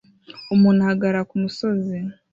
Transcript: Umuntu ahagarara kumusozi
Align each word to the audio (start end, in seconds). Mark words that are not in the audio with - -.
Umuntu 0.55 0.79
ahagarara 0.83 1.27
kumusozi 1.29 1.97